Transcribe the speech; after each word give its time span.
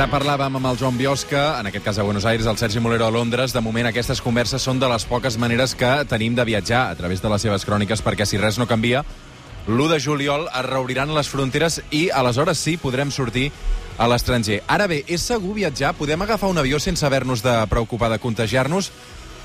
Ara 0.00 0.08
parlàvem 0.08 0.54
amb 0.56 0.64
el 0.64 0.78
Joan 0.80 0.96
Biosca, 0.96 1.58
en 1.60 1.66
aquest 1.68 1.84
cas 1.84 1.98
a 2.00 2.04
Buenos 2.06 2.24
Aires, 2.24 2.46
el 2.48 2.56
Sergi 2.56 2.80
Molero 2.80 3.04
a 3.04 3.10
Londres. 3.12 3.52
De 3.52 3.60
moment, 3.60 3.84
aquestes 3.84 4.22
converses 4.24 4.64
són 4.64 4.78
de 4.80 4.88
les 4.88 5.04
poques 5.04 5.36
maneres 5.36 5.74
que 5.76 5.90
tenim 6.08 6.32
de 6.32 6.46
viatjar 6.48 6.86
a 6.88 6.94
través 6.96 7.20
de 7.20 7.28
les 7.28 7.44
seves 7.44 7.66
cròniques, 7.68 8.00
perquè 8.00 8.24
si 8.24 8.40
res 8.40 8.56
no 8.56 8.64
canvia, 8.64 9.02
l'1 9.68 9.90
de 9.92 9.98
juliol 10.00 10.46
es 10.48 10.64
reobriran 10.64 11.12
les 11.12 11.28
fronteres 11.28 11.82
i 11.92 12.06
aleshores 12.08 12.56
sí 12.56 12.78
podrem 12.80 13.12
sortir 13.12 13.50
a 14.00 14.08
l'estranger. 14.08 14.62
Ara 14.72 14.86
bé, 14.88 15.02
és 15.04 15.20
segur 15.20 15.52
viatjar? 15.60 15.92
Podem 16.00 16.24
agafar 16.24 16.48
un 16.48 16.64
avió 16.64 16.80
sense 16.80 17.04
haver-nos 17.04 17.44
de 17.44 17.58
preocupar 17.68 18.08
de 18.08 18.22
contagiar-nos? 18.24 18.88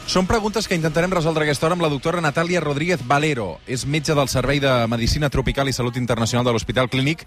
Són 0.05 0.27
preguntes 0.29 0.67
que 0.69 0.77
intentarem 0.77 1.09
resoldre 1.09 1.47
aquesta 1.47 1.65
hora 1.65 1.73
amb 1.73 1.81
la 1.81 1.89
doctora 1.89 2.21
Natàlia 2.21 2.61
Rodríguez 2.61 3.01
Valero. 3.09 3.55
És 3.65 3.87
metge 3.89 4.13
del 4.13 4.29
Servei 4.29 4.61
de 4.61 4.71
Medicina 4.87 5.31
Tropical 5.33 5.67
i 5.67 5.73
Salut 5.73 5.97
Internacional 5.97 6.45
de 6.45 6.53
l'Hospital 6.53 6.91
Clínic, 6.93 7.23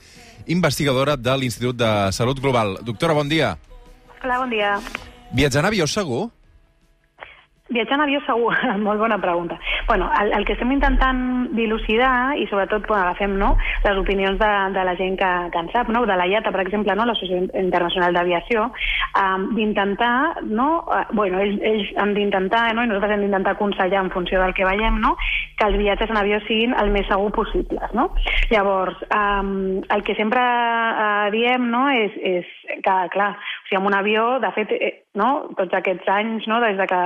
investigadora 0.46 1.16
de 1.18 1.34
l'Institut 1.36 1.76
de 1.76 1.90
Salut 2.14 2.38
Global. 2.38 2.78
Doctora, 2.86 3.18
bon 3.18 3.28
dia. 3.28 3.56
Hola, 4.22 4.38
bon 4.38 4.54
dia. 4.54 4.76
Viatjar 5.34 5.64
en 5.64 5.72
avió 5.72 5.88
segur? 5.90 6.28
Viatjar 7.68 7.98
en 7.98 8.00
avió 8.00 8.20
segur, 8.24 8.54
molt 8.86 9.00
bona 9.00 9.18
pregunta. 9.20 9.58
Bueno, 9.86 10.10
el, 10.20 10.32
el 10.32 10.44
que 10.48 10.54
estem 10.54 10.70
intentant 10.72 11.20
dilucidar, 11.56 12.36
i 12.40 12.46
sobretot 12.48 12.86
bueno, 12.88 13.02
agafem 13.04 13.34
no, 13.36 13.50
les 13.84 13.98
opinions 14.00 14.38
de, 14.40 14.52
de 14.72 14.84
la 14.88 14.94
gent 14.96 15.18
que, 15.20 15.32
que 15.52 15.60
en 15.60 15.68
sap, 15.74 15.90
no? 15.92 16.06
de 16.08 16.16
la 16.16 16.26
IATA, 16.26 16.52
per 16.54 16.62
exemple, 16.64 16.96
no? 16.96 17.04
l'Associació 17.08 17.44
Internacional 17.60 18.16
d'Aviació, 18.16 18.70
um, 19.20 19.44
d'intentar, 19.58 20.40
no? 20.48 20.68
Uh, 20.88 21.02
bueno, 21.12 21.42
ells, 21.44 21.60
ells 21.60 21.92
han 22.00 22.14
d'intentar, 22.16 22.64
no? 22.72 22.86
i 22.86 22.90
nosaltres 22.90 23.18
hem 23.18 23.26
d'intentar 23.26 23.56
aconsellar 23.58 24.04
en 24.06 24.12
funció 24.16 24.40
del 24.40 24.56
que 24.56 24.64
veiem, 24.68 24.96
no? 25.04 25.16
que 25.58 25.68
els 25.68 25.76
viatges 25.76 26.08
en 26.08 26.20
avió 26.22 26.40
siguin 26.46 26.72
el 26.78 26.92
més 26.94 27.08
segur 27.10 27.28
possibles. 27.36 27.92
No? 27.92 28.08
Llavors, 28.48 28.96
um, 29.12 29.82
el 29.92 30.06
que 30.08 30.16
sempre 30.16 30.40
uh, 30.40 31.28
diem 31.36 31.68
no? 31.68 31.84
és, 31.92 32.16
és 32.16 32.80
que, 32.80 32.96
clar, 33.12 33.34
sigui, 33.68 33.78
amb 33.78 33.86
un 33.86 33.94
avió, 33.94 34.38
de 34.40 34.50
fet, 34.52 34.72
eh, 34.72 35.04
no? 35.14 35.50
tots 35.56 35.74
aquests 35.74 36.08
anys, 36.08 36.46
no? 36.48 36.60
des 36.60 36.76
de 36.78 36.86
que 36.86 36.98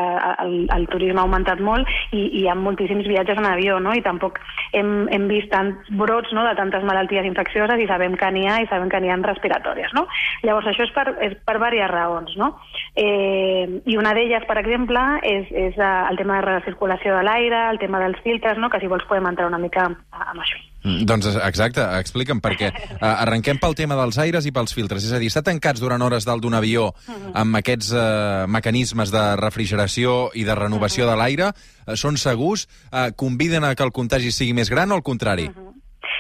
el, 0.45 0.55
el 0.75 0.87
turisme 0.89 1.21
ha 1.21 1.27
augmentat 1.27 1.61
molt 1.61 1.89
i, 2.13 2.23
i 2.23 2.43
hi 2.43 2.49
ha 2.49 2.57
moltíssims 2.59 3.09
viatges 3.09 3.39
en 3.39 3.49
avió, 3.49 3.79
no? 3.81 3.95
i 3.95 4.03
tampoc 4.05 4.39
hem, 4.73 5.09
hem 5.13 5.29
vist 5.31 5.51
tants 5.53 5.91
brots 5.99 6.33
no? 6.33 6.45
de 6.47 6.55
tantes 6.59 6.85
malalties 6.89 7.27
infeccioses 7.29 7.81
i 7.83 7.89
sabem 7.91 8.17
que 8.19 8.31
n'hi 8.35 8.47
ha 8.49 8.61
i 8.63 8.69
sabem 8.71 8.91
que 8.93 9.01
n'hi 9.03 9.13
ha 9.13 9.21
respiratòries. 9.23 9.95
No? 9.99 10.07
Llavors, 10.47 10.71
això 10.71 10.87
és 10.87 10.95
per, 10.95 11.09
és 11.21 11.37
per 11.47 11.59
diverses 11.59 11.91
raons. 11.93 12.37
No? 12.41 12.53
Eh, 12.97 13.81
I 13.87 13.99
una 13.99 14.15
d'elles, 14.17 14.47
per 14.49 14.59
exemple, 14.63 15.03
és, 15.23 15.49
és 15.51 15.79
eh, 15.79 15.95
el 16.11 16.21
tema 16.21 16.41
de 16.41 16.59
la 16.59 16.67
circulació 16.67 17.17
de 17.17 17.25
l'aire, 17.27 17.67
el 17.71 17.83
tema 17.83 18.03
dels 18.03 18.21
filtres, 18.27 18.59
no? 18.59 18.71
que 18.71 18.83
si 18.83 18.91
vols 18.91 19.07
podem 19.09 19.33
entrar 19.33 19.51
una 19.51 19.63
mica 19.63 19.89
amb 19.89 20.39
això. 20.41 20.72
Mm, 20.83 21.05
doncs 21.07 21.29
exacte, 21.47 21.85
explica'm, 22.03 22.41
perquè 22.43 22.73
uh, 22.73 23.07
arrenquem 23.13 23.61
pel 23.63 23.77
tema 23.79 23.99
dels 23.99 24.19
aires 24.23 24.47
i 24.49 24.53
pels 24.55 24.75
filtres. 24.75 25.07
És 25.07 25.15
a 25.15 25.21
dir, 25.23 25.31
estar 25.31 25.45
tancats 25.47 25.83
durant 25.83 26.03
hores 26.03 26.27
dalt 26.27 26.43
d'un 26.43 26.59
avió 26.59 26.91
amb 27.39 27.61
aquests 27.61 27.93
uh, 27.95 28.49
mecanismes 28.51 29.15
de 29.15 29.25
refrigeració 29.41 30.33
i 30.35 30.47
de 30.49 30.57
renovació 30.59 31.07
de 31.11 31.19
l'aire 31.19 31.53
uh, 31.53 31.95
són 31.95 32.19
segurs? 32.19 32.67
Uh, 32.91 33.11
conviden 33.17 33.65
a 33.65 33.77
que 33.79 33.87
el 33.87 33.95
contagi 33.95 34.35
sigui 34.35 34.57
més 34.59 34.73
gran 34.73 34.91
o 34.91 34.99
al 34.99 35.07
contrari? 35.07 35.49
Uh 35.49 35.55
-huh. 35.55 35.73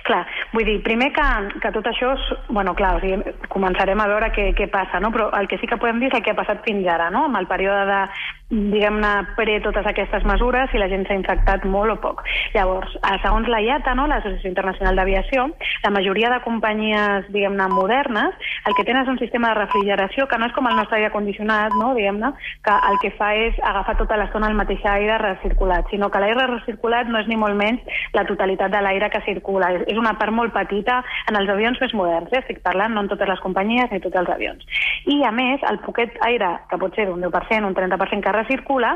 Clar, 0.02 0.26
vull 0.52 0.66
dir, 0.66 0.80
primer 0.82 1.12
que, 1.14 1.24
que 1.62 1.70
tot 1.74 1.86
això, 1.86 2.12
és, 2.16 2.22
bueno, 2.48 2.74
clar, 2.74 2.96
o 2.96 3.00
sigui, 3.00 3.34
començarem 3.48 4.00
a 4.02 4.08
veure 4.10 4.32
què, 4.34 4.48
què 4.58 4.66
passa, 4.70 4.98
no? 5.00 5.12
però 5.14 5.28
el 5.38 5.46
que 5.50 5.58
sí 5.58 5.66
que 5.70 5.78
podem 5.78 6.00
dir 6.02 6.08
és 6.10 6.16
el 6.18 6.24
que 6.26 6.32
ha 6.34 6.38
passat 6.38 6.64
fins 6.66 6.86
ara, 6.90 7.08
no? 7.10 7.26
amb 7.28 7.38
el 7.38 7.46
període 7.46 7.84
de, 7.86 8.00
diguem-ne, 8.52 9.12
pre 9.36 9.58
totes 9.64 9.86
aquestes 9.88 10.24
mesures, 10.28 10.68
si 10.70 10.80
la 10.80 10.88
gent 10.92 11.06
s'ha 11.08 11.16
infectat 11.16 11.64
molt 11.64 11.94
o 11.94 11.96
poc. 12.02 12.20
Llavors, 12.54 12.92
segons 13.24 13.48
la 13.48 13.62
IATA, 13.64 13.94
no? 13.96 14.06
l'Associació 14.10 14.50
Internacional 14.50 14.98
d'Aviació, 14.98 15.46
la 15.84 15.92
majoria 15.94 16.30
de 16.34 16.40
companyies, 16.44 17.30
diguem-ne, 17.32 17.68
modernes, 17.72 18.36
el 18.68 18.76
que 18.76 18.84
tenen 18.84 19.06
és 19.06 19.12
un 19.12 19.20
sistema 19.22 19.52
de 19.52 19.60
refrigeració 19.62 20.28
que 20.28 20.38
no 20.38 20.50
és 20.50 20.56
com 20.56 20.68
el 20.68 20.76
nostre 20.76 21.00
aire 21.00 21.12
condicionat, 21.14 21.72
no? 21.80 21.94
diguem-ne, 21.96 22.32
que 22.64 22.76
el 22.90 23.00
que 23.02 23.12
fa 23.16 23.32
és 23.40 23.56
agafar 23.72 23.96
tota 24.00 24.20
l'estona 24.20 24.52
el 24.52 24.58
mateix 24.58 24.84
aire 24.92 25.16
recirculat, 25.22 25.88
sinó 25.90 26.10
que 26.12 26.20
l'aire 26.20 26.46
recirculat 26.50 27.08
no 27.08 27.22
és 27.22 27.30
ni 27.30 27.40
molt 27.40 27.56
menys 27.56 28.04
la 28.12 28.26
totalitat 28.28 28.72
de 28.74 28.84
l'aire 28.84 29.08
que 29.12 29.24
circula, 29.24 29.72
és 29.86 29.98
una 29.98 30.14
part 30.20 30.34
molt 30.34 30.52
petita 30.52 31.00
en 31.30 31.40
els 31.40 31.48
avions 31.48 31.80
més 31.80 31.96
moderns, 31.96 32.28
eh? 32.32 32.42
estic 32.44 32.60
parlant 32.66 32.92
no 32.92 33.06
en 33.06 33.10
totes 33.14 33.32
les 33.32 33.40
companyies 33.40 33.90
ni 33.92 34.02
tots 34.04 34.20
els 34.20 34.36
avions. 34.36 34.68
I, 35.06 35.22
a 35.26 35.32
més, 35.34 35.62
el 35.68 35.80
poquet 35.82 36.14
aire, 36.26 36.48
que 36.70 36.78
pot 36.78 36.94
ser 36.94 37.08
d'un 37.08 37.22
10%, 37.24 37.66
un 37.66 37.74
30% 37.74 38.22
que 38.22 38.34
recircula, 38.36 38.92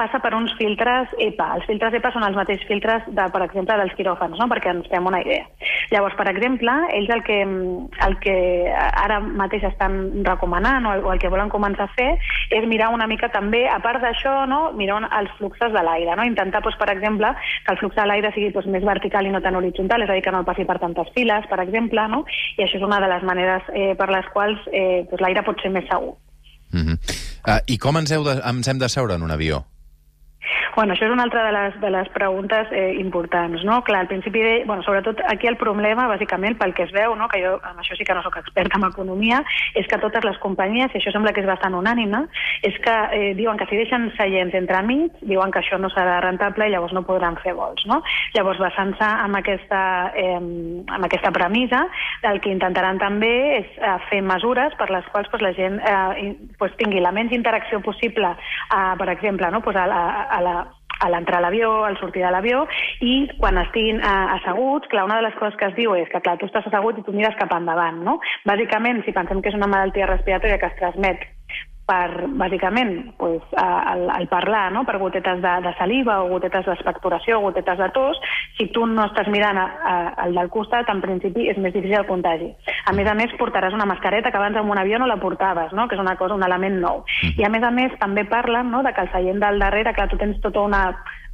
passa 0.00 0.20
per 0.24 0.32
uns 0.36 0.52
filtres 0.56 1.12
EPA. 1.20 1.50
Els 1.58 1.66
filtres 1.68 1.94
EPA 1.98 2.12
són 2.14 2.24
els 2.24 2.36
mateixos 2.38 2.66
filtres, 2.68 3.04
de, 3.12 3.26
per 3.34 3.42
exemple, 3.44 3.76
dels 3.82 3.96
quiròfans, 3.98 4.38
no? 4.40 4.48
perquè 4.48 4.72
ens 4.72 4.88
fem 4.88 5.06
una 5.06 5.20
idea. 5.20 5.44
Llavors, 5.92 6.16
per 6.16 6.28
exemple, 6.30 6.72
ells 6.96 7.12
el 7.12 7.22
que, 7.26 7.38
el 8.06 8.16
que 8.24 8.36
ara 8.72 9.20
mateix 9.20 9.66
estan 9.68 10.24
recomanant 10.26 10.88
o 10.88 10.94
el, 10.96 11.04
o 11.04 11.12
el 11.12 11.20
que 11.20 11.32
volen 11.32 11.52
començar 11.52 11.88
a 11.88 11.94
fer 11.96 12.08
és 12.56 12.68
mirar 12.70 12.90
una 12.94 13.08
mica 13.10 13.28
també, 13.34 13.66
a 13.68 13.80
part 13.84 14.00
d'això, 14.04 14.46
no? 14.48 14.62
mirar 14.78 15.02
els 15.20 15.34
fluxes 15.38 15.74
de 15.74 15.84
l'aire. 15.84 16.16
No? 16.16 16.26
Intentar, 16.28 16.62
doncs, 16.64 16.78
per 16.80 16.90
exemple, 16.94 17.34
que 17.66 17.74
el 17.74 17.80
flux 17.82 17.98
de 17.98 18.08
l'aire 18.08 18.32
sigui 18.36 18.52
doncs, 18.54 18.70
més 18.72 18.86
vertical 18.86 19.28
i 19.28 19.34
no 19.34 19.42
tan 19.44 19.58
horitzontal, 19.58 20.06
és 20.06 20.12
a 20.12 20.16
dir, 20.16 20.24
que 20.24 20.34
no 20.34 20.46
passi 20.48 20.64
per 20.68 20.80
tantes 20.80 21.12
files, 21.16 21.46
per 21.50 21.60
exemple, 21.66 22.08
no? 22.12 22.24
i 22.56 22.64
això 22.64 22.80
és 22.80 22.86
una 22.86 23.02
de 23.02 23.10
les 23.12 23.26
maneres 23.26 23.68
eh, 23.74 23.92
per 23.98 24.08
les 24.14 24.32
quals 24.32 24.64
eh, 24.72 25.04
doncs, 25.10 25.20
l'aire 25.20 25.44
pot 25.46 25.60
ser 25.60 25.72
més 25.74 25.86
segur. 25.90 26.16
Mm 26.70 26.86
-hmm. 26.86 26.96
uh, 27.50 27.60
I 27.66 27.78
com 27.78 27.96
ens, 27.96 28.12
heu 28.12 28.24
de, 28.24 28.40
ens 28.46 28.68
hem 28.68 28.78
de 28.78 28.88
seure 28.88 29.14
en 29.14 29.22
un 29.22 29.30
avió? 29.30 29.64
Bueno, 30.76 30.94
això 30.94 31.06
és 31.06 31.12
una 31.12 31.24
altra 31.26 31.42
de 31.44 31.52
les, 31.52 31.80
de 31.80 31.90
les 31.90 32.08
preguntes 32.14 32.68
eh, 32.70 32.94
importants, 33.00 33.64
no? 33.64 33.80
Clar, 33.84 34.00
al 34.04 34.08
principi, 34.08 34.40
de, 34.40 34.52
bueno, 34.66 34.82
sobretot 34.82 35.18
aquí 35.28 35.48
el 35.50 35.56
problema, 35.56 36.06
bàsicament, 36.08 36.56
pel 36.60 36.74
que 36.74 36.84
es 36.86 36.92
veu, 36.94 37.14
no? 37.18 37.28
que 37.28 37.40
jo 37.42 37.56
amb 37.66 37.82
això 37.82 37.96
sí 37.98 38.06
que 38.06 38.14
no 38.14 38.22
sóc 38.22 38.38
experta 38.38 38.78
en 38.78 38.86
economia, 38.86 39.42
és 39.74 39.88
que 39.90 39.98
totes 39.98 40.24
les 40.24 40.38
companyies, 40.38 40.94
i 40.94 41.00
això 41.00 41.12
sembla 41.12 41.34
que 41.34 41.42
és 41.42 41.48
bastant 41.48 41.74
unànime, 41.74 42.22
és 42.66 42.78
que 42.84 42.96
eh, 43.16 43.32
diuen 43.38 43.58
que 43.58 43.66
si 43.70 43.80
deixen 43.80 44.08
seients 44.16 44.54
entre 44.54 44.82
mig, 44.86 45.18
diuen 45.26 45.50
que 45.50 45.60
això 45.62 45.78
no 45.78 45.90
serà 45.90 46.20
rentable 46.22 46.68
i 46.68 46.74
llavors 46.74 46.94
no 46.94 47.04
podran 47.08 47.38
fer 47.42 47.56
vols, 47.58 47.84
no? 47.90 48.00
Llavors, 48.36 48.62
basant-se 48.62 49.10
en, 49.26 49.36
aquesta, 49.40 49.82
eh, 50.14 50.38
en 50.38 51.08
aquesta 51.10 51.34
premissa, 51.34 51.82
el 52.30 52.40
que 52.40 52.54
intentaran 52.54 53.02
també 53.02 53.34
és 53.58 53.78
eh, 53.78 53.96
fer 54.08 54.22
mesures 54.22 54.78
per 54.78 54.90
les 54.94 55.06
quals 55.10 55.30
pues, 55.32 55.42
la 55.42 55.54
gent 55.58 55.80
eh, 55.82 56.34
pues, 56.58 56.78
tingui 56.78 57.02
la 57.02 57.14
menys 57.16 57.34
interacció 57.34 57.82
possible, 57.82 58.36
eh, 58.70 58.94
per 58.98 59.10
exemple, 59.10 59.50
no? 59.50 59.62
pues, 59.66 59.76
a, 59.76 59.86
la, 59.90 60.02
a 60.30 60.40
la 60.44 60.56
a 61.00 61.10
l'entrar 61.12 61.40
a 61.40 61.46
l'avió, 61.46 61.72
al 61.88 61.98
sortir 62.00 62.22
de 62.24 62.30
l'avió, 62.30 62.66
i 63.00 63.14
quan 63.40 63.58
estiguin 63.64 64.00
eh, 64.00 64.14
asseguts, 64.36 64.88
clar, 64.92 65.06
una 65.08 65.18
de 65.20 65.28
les 65.28 65.36
coses 65.40 65.58
que 65.58 65.70
es 65.70 65.76
diu 65.78 65.96
és 65.98 66.08
que, 66.12 66.22
clar, 66.22 66.36
tu 66.38 66.48
estàs 66.48 66.68
assegut 66.68 67.00
i 67.00 67.04
tu 67.06 67.16
mires 67.16 67.36
cap 67.40 67.52
endavant, 67.56 68.02
no? 68.06 68.18
Bàsicament, 68.48 69.04
si 69.04 69.16
pensem 69.16 69.42
que 69.42 69.52
és 69.52 69.58
una 69.58 69.70
malaltia 69.70 70.10
respiratòria 70.10 70.60
que 70.60 70.72
es 70.72 70.80
transmet 70.80 71.28
per, 71.90 72.28
bàsicament, 72.38 72.92
pues, 73.18 73.42
el, 73.58 74.06
el 74.14 74.28
parlar, 74.30 74.70
no? 74.72 74.84
per 74.86 74.98
gotetes 75.02 75.40
de, 75.42 75.54
de 75.64 75.72
saliva 75.78 76.20
o 76.22 76.28
gotetes 76.30 76.68
d'expectoració 76.68 77.38
o 77.38 77.46
gotetes 77.48 77.78
de 77.80 77.88
tos, 77.96 78.20
si 78.58 78.68
tu 78.74 78.86
no 78.86 79.08
estàs 79.08 79.30
mirant 79.32 79.58
a, 79.58 79.66
a, 79.66 79.94
al 80.26 80.36
del 80.38 80.52
costat, 80.54 80.88
en 80.92 81.02
principi 81.02 81.48
és 81.50 81.58
més 81.58 81.74
difícil 81.74 81.98
el 82.00 82.08
contagi. 82.08 82.52
A 82.86 82.94
més 82.96 83.10
a 83.10 83.16
més, 83.18 83.34
portaràs 83.40 83.74
una 83.74 83.88
mascareta 83.90 84.30
que 84.30 84.38
abans 84.40 84.60
en 84.60 84.70
un 84.70 84.78
avió 84.78 85.00
no 85.00 85.10
la 85.10 85.20
portaves, 85.22 85.72
no? 85.74 85.88
que 85.88 85.98
és 85.98 86.02
una 86.02 86.16
cosa, 86.20 86.38
un 86.38 86.46
element 86.46 86.78
nou. 86.82 87.02
I 87.34 87.46
a 87.46 87.50
més 87.52 87.66
a 87.66 87.72
més 87.74 87.96
també 88.02 88.26
parlen 88.28 88.70
no? 88.70 88.84
de 88.86 88.94
que 88.94 89.06
el 89.06 89.10
seient 89.14 89.42
del 89.42 89.58
darrere, 89.62 89.94
clar, 89.96 90.10
tu 90.10 90.20
tens 90.20 90.38
tota 90.44 90.62
una 90.66 90.84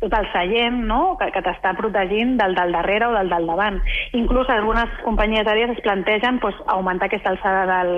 tot 0.00 0.12
el 0.12 0.26
seient 0.32 0.82
no? 0.84 1.16
que, 1.16 1.30
que 1.32 1.40
t'està 1.44 1.72
protegint 1.76 2.36
del 2.40 2.54
del 2.56 2.74
darrere 2.74 3.08
o 3.08 3.14
del 3.14 3.30
del 3.32 3.46
davant. 3.48 3.78
Inclús 4.18 4.50
algunes 4.52 4.92
companyies 5.04 5.48
aèries 5.48 5.72
es 5.76 5.82
plantegen 5.84 6.40
pues, 6.40 6.56
augmentar 6.66 7.08
aquesta 7.08 7.32
alçada 7.32 7.64
del, 7.70 7.94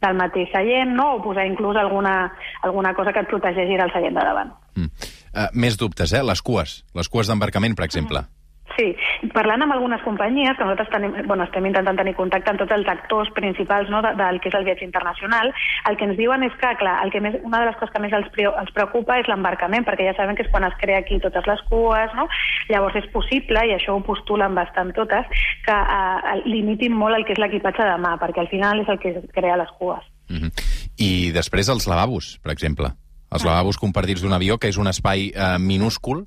del 0.00 0.16
mateix 0.18 0.50
seient, 0.54 0.92
no? 0.96 1.14
o 1.16 1.22
posar 1.24 1.46
inclús 1.48 1.76
alguna, 1.76 2.32
alguna 2.66 2.94
cosa 2.96 3.12
que 3.12 3.22
et 3.24 3.30
protegeixi 3.30 3.78
del 3.80 3.92
seient 3.92 4.16
de 4.16 4.26
davant. 4.26 4.52
Mm. 4.76 5.08
Uh, 5.30 5.48
més 5.54 5.76
dubtes, 5.78 6.12
eh? 6.16 6.22
Les 6.26 6.42
cues. 6.42 6.80
Les 6.96 7.08
cues 7.08 7.30
d'embarcament, 7.30 7.76
per 7.78 7.86
exemple. 7.86 8.24
Mm. 8.24 8.39
Sí, 8.80 9.28
parlant 9.34 9.60
amb 9.64 9.74
algunes 9.74 10.00
companyies, 10.06 10.56
que 10.56 10.64
nosaltres 10.64 10.88
tenim, 10.92 11.12
bueno, 11.28 11.44
estem 11.44 11.66
intentant 11.68 11.98
tenir 12.00 12.14
contacte 12.16 12.52
amb 12.52 12.60
tots 12.62 12.72
els 12.72 12.88
actors 12.88 13.28
principals 13.36 13.90
no, 13.92 14.00
de, 14.04 14.14
del 14.16 14.40
que 14.40 14.48
és 14.48 14.56
el 14.56 14.64
viatge 14.64 14.86
internacional, 14.86 15.52
el 15.90 15.98
que 16.00 16.06
ens 16.08 16.16
diuen 16.16 16.46
és 16.46 16.56
que, 16.60 16.70
clar, 16.80 16.96
el 17.04 17.12
que 17.12 17.20
més, 17.20 17.36
una 17.44 17.60
de 17.60 17.68
les 17.68 17.76
coses 17.76 17.92
que 17.92 18.00
més 18.00 18.16
els, 18.16 18.30
els 18.48 18.72
preocupa 18.76 19.18
és 19.20 19.28
l'embarcament, 19.28 19.84
perquè 19.84 20.08
ja 20.08 20.16
saben 20.16 20.38
que 20.38 20.46
és 20.46 20.52
quan 20.54 20.64
es 20.64 20.78
crea 20.80 21.02
aquí 21.04 21.20
totes 21.20 21.50
les 21.50 21.60
cues, 21.68 22.16
no? 22.16 22.26
Llavors 22.70 22.96
és 23.02 23.10
possible, 23.12 23.66
i 23.68 23.76
això 23.76 23.98
ho 23.98 24.04
postulen 24.06 24.56
bastant 24.56 24.94
totes, 24.96 25.28
que 25.66 25.76
eh, 25.76 26.40
limitin 26.48 26.96
molt 26.96 27.20
el 27.20 27.28
que 27.28 27.36
és 27.36 27.42
l'equipatge 27.42 27.84
de 27.84 28.00
mà, 28.00 28.16
perquè 28.22 28.46
al 28.46 28.52
final 28.52 28.80
és 28.80 28.88
el 28.88 29.02
que 29.02 29.16
crea 29.36 29.60
les 29.60 29.76
cues. 29.76 30.04
Mm 30.30 30.40
-hmm. 30.40 30.50
I 30.96 31.32
després 31.32 31.68
els 31.68 31.86
lavabos, 31.86 32.38
per 32.42 32.52
exemple. 32.52 32.94
Els 33.30 33.44
ah. 33.44 33.48
lavabos 33.48 33.76
compartits 33.78 34.22
d'un 34.22 34.32
avió, 34.32 34.58
que 34.58 34.68
és 34.68 34.78
un 34.78 34.86
espai 34.86 35.32
eh, 35.34 35.58
minúscul, 35.58 36.26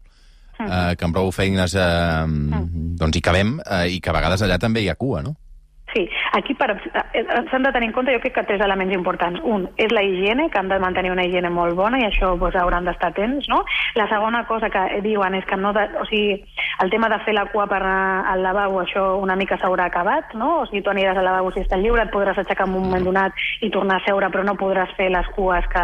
eh, 0.67 0.95
que 0.97 1.07
amb 1.07 1.15
prou 1.15 1.31
feines 1.35 1.75
eh, 1.75 2.25
doncs 2.99 3.17
hi 3.17 3.23
cabem 3.25 3.57
eh, 3.63 3.87
i 3.95 4.01
que 4.03 4.11
a 4.11 4.17
vegades 4.17 4.45
allà 4.45 4.59
també 4.61 4.83
hi 4.83 4.89
ha 4.91 4.99
cua, 4.99 5.23
no? 5.25 5.35
Sí, 5.93 6.09
aquí 6.33 6.55
eh, 6.57 7.25
s'han 7.51 7.63
de 7.63 7.71
tenir 7.71 7.89
en 7.89 7.93
compte, 7.93 8.13
jo 8.13 8.19
crec 8.19 8.33
que 8.33 8.43
tres 8.43 8.61
elements 8.61 8.93
importants. 8.95 9.39
Un, 9.43 9.67
és 9.77 9.91
la 9.93 10.01
higiene, 10.01 10.49
que 10.49 10.57
han 10.57 10.69
de 10.69 10.79
mantenir 10.81 11.11
una 11.11 11.25
higiene 11.25 11.51
molt 11.53 11.75
bona 11.77 11.99
i 12.01 12.07
això 12.07 12.31
doncs, 12.33 12.55
hauran 12.57 12.87
d'estar 12.89 13.11
atents, 13.11 13.45
no? 13.49 13.61
La 13.93 14.07
segona 14.09 14.45
cosa 14.49 14.71
que 14.73 15.01
diuen 15.05 15.35
és 15.37 15.45
que 15.45 15.57
no... 15.57 15.73
De, 15.73 15.85
o 16.01 16.05
sigui, 16.09 16.41
El 16.81 16.89
tema 16.89 17.07
de 17.07 17.19
fer 17.21 17.35
la 17.35 17.45
cua 17.51 17.67
per 17.69 17.77
anar 17.83 18.25
al 18.31 18.41
lavabo, 18.41 18.79
això 18.81 19.03
una 19.21 19.35
mica 19.37 19.59
s'haurà 19.61 19.85
acabat, 19.91 20.33
no? 20.33 20.63
O 20.63 20.65
sigui, 20.65 20.81
tu 20.81 20.89
aniràs 20.89 21.19
al 21.19 21.27
lavabo 21.27 21.51
si 21.53 21.61
estàs 21.61 21.79
lliure, 21.79 22.01
et 22.01 22.11
podràs 22.11 22.39
aixecar 22.41 22.65
en 22.65 22.73
un 22.73 22.87
moment 22.87 23.05
donat 23.05 23.37
i 23.61 23.69
tornar 23.69 23.99
a 23.99 24.05
seure, 24.07 24.31
però 24.33 24.43
no 24.43 24.57
podràs 24.57 24.91
fer 24.97 25.11
les 25.13 25.29
cues 25.35 25.67
que, 25.69 25.83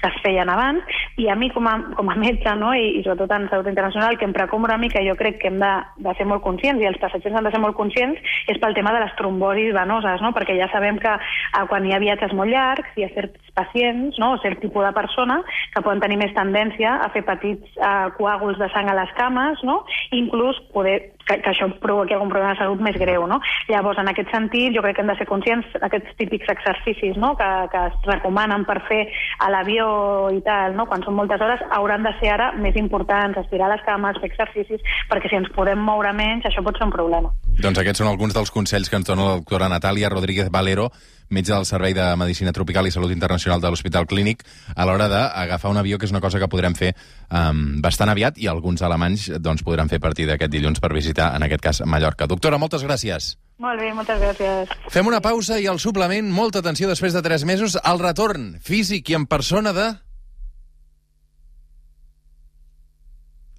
que 0.00 0.08
es 0.08 0.18
feien 0.24 0.48
abans. 0.48 0.96
I 1.20 1.28
a 1.28 1.36
mi, 1.36 1.50
com 1.52 1.68
a, 1.68 1.76
com 1.98 2.08
a 2.08 2.16
metge, 2.16 2.56
no? 2.56 2.72
I, 2.72 2.96
i 2.96 3.04
sobretot 3.04 3.36
en 3.36 3.50
salut 3.52 3.68
internacional, 3.68 4.16
que 4.16 4.24
em 4.24 4.32
preocupa 4.32 4.70
una 4.70 4.80
mica, 4.80 5.04
jo 5.04 5.18
crec 5.20 5.38
que 5.42 5.52
hem 5.52 5.60
de, 5.60 5.74
de 6.08 6.16
ser 6.16 6.26
molt 6.26 6.42
conscients, 6.46 6.80
i 6.80 6.88
els 6.88 6.98
passatgers 7.04 7.36
han 7.36 7.46
de 7.46 7.52
ser 7.52 7.60
molt 7.60 7.76
conscients, 7.76 8.32
és 8.48 8.58
pel 8.64 8.74
tema 8.74 8.96
de 8.96 9.04
les 9.04 9.14
trombosis 9.20 9.49
venoses, 9.76 10.22
no? 10.24 10.32
Perquè 10.36 10.56
ja 10.58 10.70
sabem 10.72 10.98
que 11.02 11.12
eh, 11.12 11.64
quan 11.68 11.86
hi 11.86 11.94
ha 11.94 12.02
viatges 12.02 12.34
molt 12.36 12.52
llargs, 12.52 12.90
hi 12.96 13.06
ha 13.06 13.12
certs 13.16 13.49
pacients, 13.60 14.18
no? 14.22 14.34
o 14.34 14.42
cert 14.42 14.60
tipus 14.64 14.88
de 14.88 14.92
persona, 14.96 15.40
que 15.74 15.84
poden 15.84 16.02
tenir 16.02 16.18
més 16.20 16.34
tendència 16.36 16.96
a 17.04 17.12
fer 17.14 17.24
petits 17.28 17.78
eh, 17.78 18.08
coàguls 18.18 18.58
de 18.60 18.72
sang 18.74 18.90
a 18.90 18.98
les 18.98 19.14
cames, 19.20 19.62
no? 19.68 19.82
I 20.10 20.24
inclús 20.24 20.58
poder 20.74 20.98
que, 21.30 21.38
que 21.42 21.52
això 21.52 21.68
provoqui 21.82 22.14
algun 22.14 22.30
problema 22.32 22.54
de 22.54 22.60
salut 22.60 22.82
més 22.82 22.96
greu. 22.98 23.26
No? 23.30 23.40
Llavors, 23.70 24.00
en 24.02 24.10
aquest 24.10 24.30
sentit, 24.34 24.74
jo 24.74 24.82
crec 24.84 24.98
que 24.98 25.04
hem 25.04 25.12
de 25.12 25.16
ser 25.18 25.28
conscients 25.30 25.68
d'aquests 25.82 26.16
típics 26.18 26.50
exercicis 26.52 27.18
no? 27.20 27.34
que, 27.38 27.50
que 27.72 27.84
es 27.90 28.08
recomanen 28.08 28.66
per 28.68 28.80
fer 28.88 29.02
a 29.44 29.50
l'avió 29.52 29.86
i 30.34 30.42
tal, 30.46 30.74
no? 30.78 30.88
quan 30.90 31.04
són 31.06 31.18
moltes 31.18 31.42
hores, 31.42 31.62
hauran 31.76 32.06
de 32.06 32.14
ser 32.20 32.34
ara 32.34 32.50
més 32.58 32.78
importants, 32.80 33.38
estirar 33.44 33.70
les 33.72 33.84
cames, 33.86 34.18
fer 34.22 34.32
exercicis, 34.32 34.82
perquè 35.10 35.30
si 35.30 35.38
ens 35.40 35.52
podem 35.54 35.80
moure 35.84 36.12
menys, 36.16 36.48
això 36.48 36.64
pot 36.66 36.78
ser 36.78 36.88
un 36.88 36.94
problema. 36.94 37.32
Doncs 37.60 37.80
aquests 37.80 38.02
són 38.02 38.10
alguns 38.10 38.34
dels 38.36 38.52
consells 38.54 38.90
que 38.90 38.98
ens 38.98 39.08
dona 39.08 39.28
la 39.28 39.38
doctora 39.40 39.70
Natàlia 39.70 40.10
Rodríguez 40.12 40.50
Valero, 40.52 40.90
metge 41.30 41.54
del 41.54 41.66
Servei 41.66 41.94
de 41.94 42.04
Medicina 42.18 42.52
Tropical 42.52 42.86
i 42.86 42.92
Salut 42.92 43.12
Internacional 43.14 43.62
de 43.62 43.70
l'Hospital 43.70 44.06
Clínic, 44.10 44.42
a 44.74 44.86
l'hora 44.86 45.06
d'agafar 45.08 45.70
un 45.70 45.78
avió, 45.80 45.98
que 45.98 46.08
és 46.08 46.12
una 46.14 46.20
cosa 46.20 46.42
que 46.42 46.50
podrem 46.50 46.74
fer 46.74 46.90
um, 47.30 47.80
bastant 47.82 48.10
aviat, 48.10 48.38
i 48.42 48.50
alguns 48.50 48.82
alemanys 48.82 49.28
doncs, 49.38 49.62
podran 49.66 49.88
fer 49.88 50.00
a 50.02 50.04
partir 50.04 50.26
d'aquest 50.28 50.52
dilluns 50.52 50.82
per 50.82 50.92
visitar, 50.92 51.30
en 51.38 51.46
aquest 51.46 51.62
cas, 51.64 51.82
Mallorca. 51.86 52.28
Doctora, 52.30 52.58
moltes 52.58 52.84
gràcies. 52.84 53.36
Molt 53.62 53.80
bé, 53.80 53.92
moltes 53.94 54.20
gràcies. 54.20 54.74
Fem 54.90 55.06
una 55.06 55.22
pausa 55.24 55.60
i 55.60 55.68
al 55.70 55.78
suplement, 55.78 56.30
molta 56.34 56.64
atenció 56.64 56.88
després 56.90 57.14
de 57.14 57.22
tres 57.22 57.46
mesos, 57.48 57.78
al 57.82 58.02
retorn 58.02 58.56
físic 58.64 59.12
i 59.12 59.18
en 59.20 59.26
persona 59.30 59.74
de... 59.76 59.88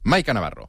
Maica 0.04 0.34
Navarro. 0.34 0.68